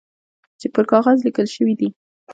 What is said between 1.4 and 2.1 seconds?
شوي دي.